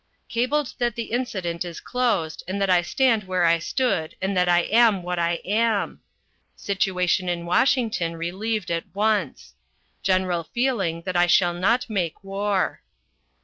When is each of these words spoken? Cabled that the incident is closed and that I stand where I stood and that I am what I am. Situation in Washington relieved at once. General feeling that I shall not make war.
Cabled 0.29 0.73
that 0.79 0.95
the 0.95 1.11
incident 1.11 1.63
is 1.63 1.79
closed 1.79 2.43
and 2.47 2.59
that 2.59 2.71
I 2.71 2.81
stand 2.81 3.25
where 3.25 3.45
I 3.45 3.59
stood 3.59 4.15
and 4.19 4.35
that 4.35 4.49
I 4.49 4.61
am 4.63 5.03
what 5.03 5.19
I 5.19 5.33
am. 5.45 6.01
Situation 6.55 7.29
in 7.29 7.45
Washington 7.45 8.15
relieved 8.17 8.71
at 8.71 8.85
once. 8.95 9.53
General 10.01 10.43
feeling 10.43 11.03
that 11.03 11.15
I 11.15 11.27
shall 11.27 11.53
not 11.53 11.87
make 11.87 12.23
war. 12.23 12.81